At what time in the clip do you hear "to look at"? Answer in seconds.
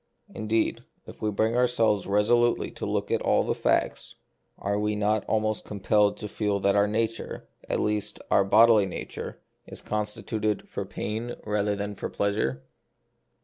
2.71-3.21